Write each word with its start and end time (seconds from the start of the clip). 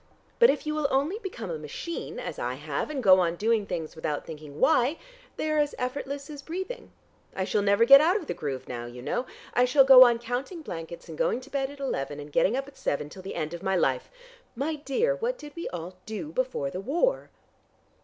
But 0.39 0.49
if 0.49 0.65
you 0.65 0.73
will 0.73 0.87
only 0.89 1.19
become 1.19 1.51
a 1.51 1.59
machine, 1.59 2.17
as 2.19 2.39
I 2.39 2.55
have, 2.55 2.89
and 2.89 3.03
go 3.03 3.19
on 3.19 3.35
doing 3.35 3.67
things 3.67 3.95
without 3.95 4.25
thinking 4.25 4.59
why, 4.59 4.97
they 5.37 5.51
are 5.51 5.59
as 5.59 5.75
effortless 5.77 6.27
as 6.27 6.41
breathing. 6.41 6.91
I 7.35 7.43
shall 7.43 7.61
never 7.61 7.85
get 7.85 8.01
out 8.01 8.15
of 8.17 8.25
the 8.25 8.33
groove 8.33 8.67
now, 8.67 8.87
you 8.87 9.03
know: 9.03 9.27
I 9.53 9.65
shall 9.65 9.83
go 9.83 10.03
on 10.03 10.17
counting 10.17 10.63
blankets 10.63 11.07
and 11.07 11.19
going 11.19 11.39
to 11.41 11.51
bed 11.51 11.69
at 11.69 11.79
eleven, 11.79 12.19
and 12.19 12.31
getting 12.33 12.57
up 12.57 12.67
at 12.67 12.77
seven, 12.77 13.09
till 13.09 13.21
the 13.21 13.35
end 13.35 13.53
of 13.53 13.61
my 13.61 13.75
life. 13.75 14.09
My 14.55 14.77
dear, 14.77 15.17
what 15.17 15.37
did 15.37 15.55
we 15.55 15.69
all 15.69 15.95
do 16.07 16.31
before 16.31 16.71
the 16.71 16.81
war? 16.81 17.29